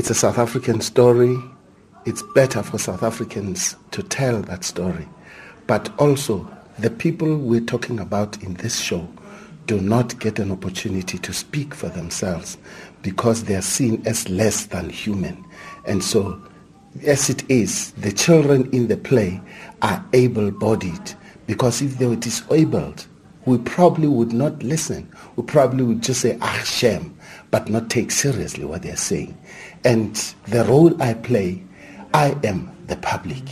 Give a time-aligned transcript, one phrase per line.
[0.00, 1.36] It's a South African story.
[2.06, 5.06] It's better for South Africans to tell that story.
[5.66, 9.06] But also, the people we're talking about in this show
[9.66, 12.56] do not get an opportunity to speak for themselves
[13.02, 15.44] because they are seen as less than human.
[15.84, 16.40] And so,
[17.06, 19.38] as it is, the children in the play
[19.82, 21.12] are able-bodied
[21.46, 23.06] because if they were disabled,
[23.50, 25.10] we probably would not listen.
[25.34, 27.18] We probably would just say, ah, shame,
[27.50, 29.36] but not take seriously what they're saying.
[29.84, 30.14] And
[30.46, 31.60] the role I play,
[32.14, 33.42] I am the public.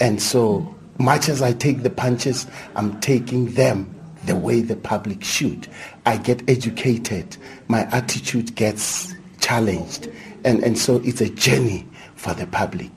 [0.00, 2.46] And so much as I take the punches,
[2.76, 5.68] I'm taking them the way the public should.
[6.06, 7.36] I get educated.
[7.68, 10.08] My attitude gets challenged.
[10.46, 12.90] And, and so it's a journey for the public.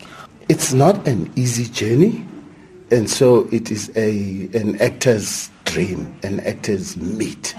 [0.48, 2.26] It's not an easy journey.
[2.92, 7.56] And so it is a, an actor's dream, an actor's meet,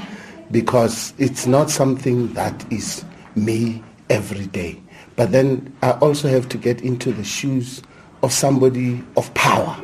[0.51, 3.05] because it's not something that is
[3.37, 4.81] me every day.
[5.17, 7.83] But then I also have to get into the shoes
[8.23, 9.77] of somebody of power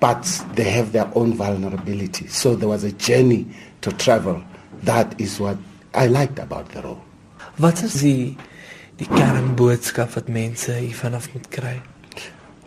[0.00, 2.26] but they have their own vulnerability.
[2.28, 3.46] So there was a journey
[3.82, 4.42] to travel.
[4.82, 5.58] That is what
[5.94, 7.02] I liked about the role.
[7.58, 8.36] Wat is die
[8.98, 11.82] die kernboodskap wat mense hiervanaf moet kry?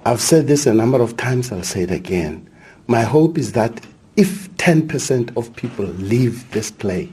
[0.05, 2.49] I've said this a number of times, I'll say it again.
[2.87, 3.85] My hope is that
[4.17, 7.11] if 10% of people leave this play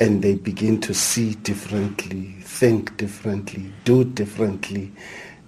[0.00, 4.90] and they begin to see differently, think differently, do differently,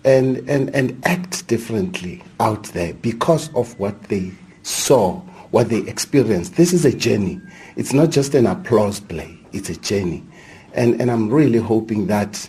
[0.05, 4.31] and, and, and act differently out there because of what they
[4.62, 5.14] saw,
[5.51, 6.55] what they experienced.
[6.57, 7.41] This is a journey.
[7.75, 9.37] It's not just an applause play.
[9.53, 10.23] It's a journey.
[10.75, 12.48] And, and I'm really hoping that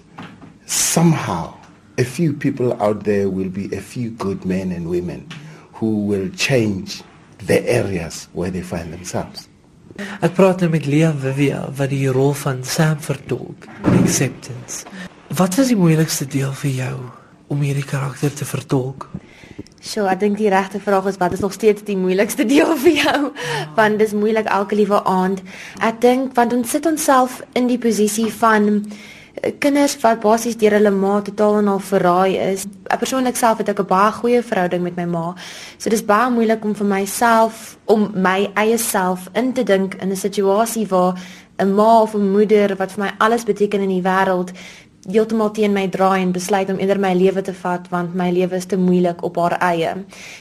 [0.68, 1.58] somehow
[1.98, 5.28] a few people out there will be a few good men and women
[5.74, 7.02] who will change
[7.46, 9.48] the areas where they find themselves.
[10.22, 13.66] Ek praat nou met Leah Vivia wat die rol van Sam vertolk,
[13.98, 14.86] Acceptance.
[15.38, 16.98] Wat was die moeilikste deel vir jou
[17.50, 19.08] om hierdie karakter te vertolk?
[19.82, 22.96] So, ek dink die regte vraag is wat is nog steeds die moeilikste deel vir
[23.02, 23.20] jou?
[23.78, 25.42] Want dis moeilik elke liewe aand.
[25.82, 28.84] Ek dink want ons sit onsself in die posisie van
[29.60, 32.66] kinders wat basies deur hulle ma totaal en al verraai is.
[32.90, 35.36] Ek persoonlik self het ek 'n baie goeie verhouding met my ma.
[35.78, 40.12] So dis baie moeilik om vir myself om my eie self in te dink in
[40.12, 41.16] 'n situasie waar
[41.60, 44.52] 'n ma of 'n moeder wat vir my alles beteken in die wêreld
[45.08, 48.58] heeltemal teen my draai en besluit om eerder my lewe te vat want my lewe
[48.60, 49.94] is te moeilik op haar eie.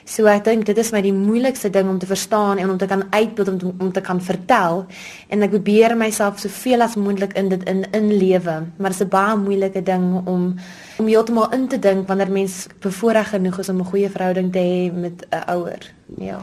[0.05, 2.89] So ek dink dit is my die moeilikste ding om te verstaan en om te
[2.91, 4.85] kan uitbeeld om te, om te kan vertel
[5.31, 9.09] en ek probeer myself soveel as moontlik in dit in inlewe, maar dit is 'n
[9.09, 10.55] baie moeilike ding om
[10.99, 14.59] om heeltemal in te dink wanneer mens bevoorreg genoeg is om 'n goeie verhouding te
[14.59, 15.93] hê met 'n ouer.
[16.19, 16.41] Ja.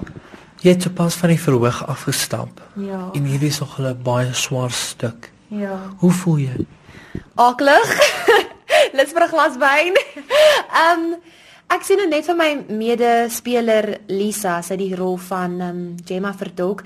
[0.61, 2.61] Jy het sopas van die verhoog afgestap.
[2.75, 3.09] Ja.
[3.13, 5.31] En hierdie is nog 'n baie swaar stuk.
[5.47, 5.79] Ja.
[5.97, 6.65] Hoe voel jy?
[7.35, 7.93] Aklig.
[8.93, 9.95] Let's vir 'n glas wyn.
[10.73, 11.15] Ehm um,
[11.73, 16.33] ek sien nou net vir my medespeler Lisa, sy die rol van ehm um, Gemma
[16.33, 16.83] Verdok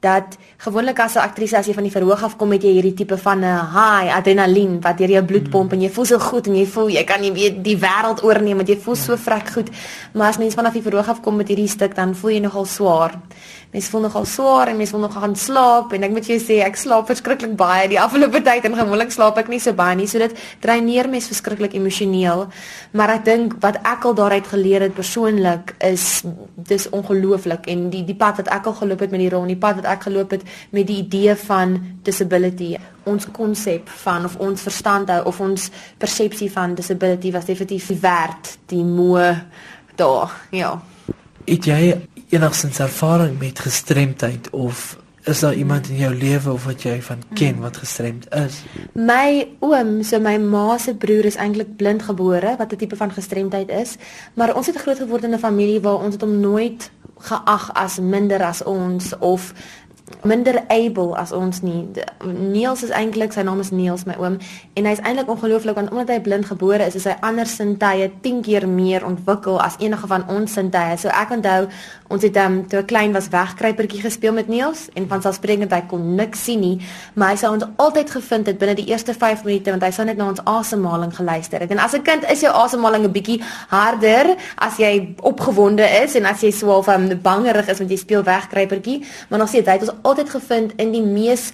[0.00, 2.94] dat gewoonlik as 'n aktrise as jy van die verhoog af kom met jy hierdie
[2.94, 6.46] tipe van 'n high adrenalien wat deur jou bloed pomp en jy voel so goed
[6.46, 9.48] en jy voel jy kan nie weet die wêreld oorneem want jy voel so vrek
[9.48, 9.70] goed.
[10.12, 12.64] Maar as mens vanaf die verhoog af kom met hierdie stuk dan voel jy nogal
[12.64, 13.18] swaar.
[13.72, 16.60] Mens voel nogal swaar en mens wil nog gaan slaap en ek moet jou sê
[16.64, 20.06] ek slaap verskriklik baie die afgelope tyd en gewoonlik slaap ek nie so baie nie.
[20.06, 22.46] So dit dreineer mens verskriklik emosioneel.
[22.92, 26.22] Maar ek dink wat ek al daaruit geleer het persoonlik is
[26.56, 27.66] dis ongelooflik.
[27.66, 29.82] En die die pad wat ek al geloop het met die rol en die pad
[29.82, 32.76] wat ek geloop het met die idee van disability.
[33.04, 38.58] Ons konsep van of ons verstand hou of ons persepsie van disability was definitief werd
[38.66, 39.42] die moe
[39.96, 40.82] daar ja.
[41.44, 41.80] Het jy
[42.28, 44.96] enigstens ervaring met gestremdheid of
[45.26, 48.60] is daar iemand in jou lewe of wat jy van ken wat gestremd is?
[48.94, 53.68] My oom, so my ma se broer is eintlik blindgebore wat 'n tipe van gestremdheid
[53.68, 53.96] is,
[54.34, 57.98] maar ons het groot geword in 'n familie waar ons het hom nooit geag as
[57.98, 59.52] minder as ons of
[60.22, 61.82] minder able as ons nie.
[62.22, 64.36] Niels is eintlik sy naam is Niels my oom
[64.78, 68.42] en hy's eintlik ongelooflik want omdat hy blind gebore is, is hy ander sintuie 10
[68.46, 70.94] keer meer ontwikkel as enige van ons sintuie.
[71.02, 71.66] So ek onthou
[72.14, 75.74] ons het hom um, toe ek klein was wegkruipertjie gespeel met Niels en van selfsprekend
[75.74, 76.76] hy kon niks sien nie,
[77.18, 80.06] maar hy sou ons altyd gevind het binne die eerste 5 minute want hy sou
[80.06, 81.74] net na ons asemhaling geluister het.
[81.74, 86.26] En as 'n kind is jou asemhaling 'n bietjie harder as jy opgewonde is en
[86.26, 89.72] as jy swaaf so um, bangerig is want jy speel wegkruipertjie, maar nog steeds hy
[89.72, 91.52] het ons altyd gevind in die mees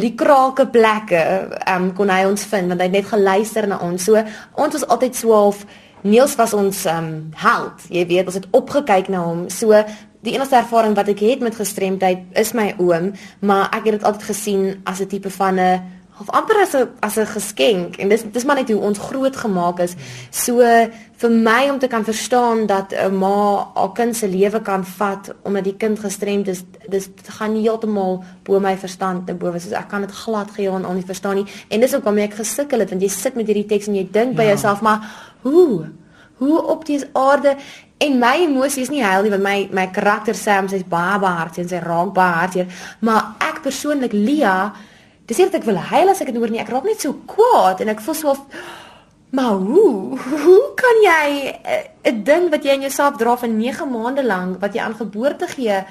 [0.00, 1.20] likrake plekke
[1.68, 4.04] um, kon hy ons vind want hy het net geluister na ons.
[4.04, 4.20] So
[4.54, 5.66] ons was altyd so half
[6.04, 7.86] Niels was ons um, held.
[7.88, 9.46] Jy weet, ons het opgekyk na hom.
[9.48, 9.72] So
[10.24, 14.04] die enigste ervaring wat ek het met gestremdheid is my oom, maar ek het dit
[14.04, 15.80] altyd gesien as 'n tipe van 'n
[16.14, 19.36] half amper as 'n as 'n geskenk en dis dis maar net hoe ons groot
[19.36, 19.94] gemaak is.
[20.30, 20.58] So
[21.16, 25.34] vir my om te kan verstaan dat 'n ma haar kind se lewe kan vat
[25.42, 29.58] omdat die kind gestremd is, dis gaan heeltemal bo my verstand te bowe.
[29.58, 31.46] So ek kan dit glad geheel en al nie verstaan nie.
[31.68, 34.08] En dis ook waarmee ek gesukkel het want jy sit met hierdie teks en jy
[34.10, 34.48] dink by ja.
[34.48, 35.00] jouself maar
[35.42, 35.90] hoe
[36.34, 37.56] hoe op die aarde
[37.98, 41.64] en my emosies nie huil nie want my my karakter Sam sy's baie baie hartseer
[41.64, 42.66] en sy raak baie hartseer
[43.00, 44.72] maar ek persoonlik Lia
[45.26, 46.60] Dis net ek wil huil as ek dit hoor nie.
[46.60, 48.42] Ek raak net so kwaad en ek voel so of
[49.34, 53.90] maar hoe hoe kan jy eh, 'n ding wat jy in jouself dra vir 9
[53.90, 55.84] maande lank wat jy aan geboorte gee,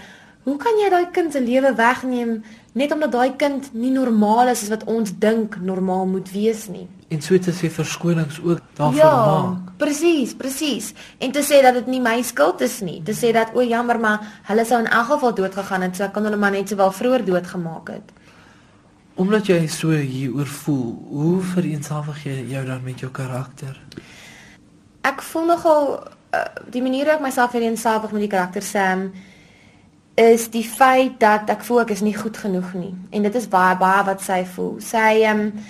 [0.44, 2.44] hoe kan jy daai kind se lewe wegneem
[2.74, 6.88] net omdat daai kind nie normaal is as wat ons dink normaal moet wees nie?
[7.10, 9.68] En so te sê verskonings ook daarvoor ja, maak.
[9.68, 10.94] Ja, presies, presies.
[11.20, 13.02] En te sê dat dit nie my skuld is nie.
[13.04, 16.04] Te sê dat o, jammer, maar hulle sou in elk geval dood gegaan het, so
[16.04, 18.23] ek kan hulle maar net sowel vroeër doodgemaak het.
[19.16, 23.78] Omdat jy so hieroor voel, hoe vereensgewig jy jou dan met jou karakter?
[25.06, 25.86] Ek voel nogal
[26.34, 26.42] uh,
[26.74, 29.12] die manier hoe ek myself vereensgewig met die karakter Sam
[30.18, 32.94] is die feit dat ek voel ek is nie goed genoeg nie.
[33.14, 34.76] En dit is baie baie wat sy voel.
[34.82, 35.64] Sy ehm um,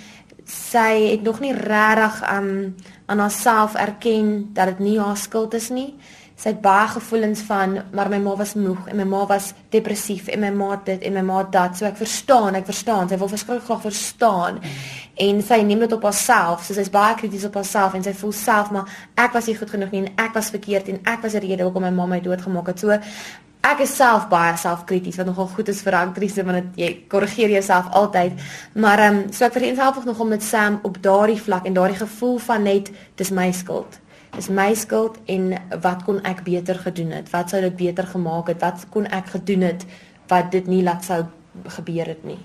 [0.43, 2.75] sy het nog nie regtig um,
[3.07, 5.93] aan haarself erken dat dit nie haar skuld is nie
[6.35, 10.27] sy het baie gevoelens van maar my ma was moeg en my ma was depressief
[10.33, 11.77] en my ma dit en my ma dat.
[11.77, 13.09] So ek verstaan ek verstaan.
[13.09, 14.59] Sy wil verskriklik graag verstaan.
[15.27, 16.65] En sy neem dit op haarself.
[16.65, 19.71] So sy's baie krities op haarself en sy voel self maar ek was nie goed
[19.71, 22.21] genoeg nie en ek was verkeerd en ek was die rede hoekom my ma my
[22.25, 22.81] doodgemaak het.
[22.81, 22.97] So
[23.63, 27.55] ek is self baie selfkrities wat nogal goed is vir aktrise want dit jy korrigeer
[27.55, 28.41] jouself altyd.
[28.73, 32.39] Maar ehm um, so ek vereenself nogal met Sam op daardie vlak en daardie gevoel
[32.49, 34.01] van net dis my skuld
[34.37, 37.29] is my skuld en wat kon ek beter gedoen het?
[37.29, 38.61] Wat sou dit beter gemaak het?
[38.61, 39.85] Wat kon ek gedoen het
[40.31, 41.23] wat dit nie laat sou
[41.77, 42.39] gebeur het nie?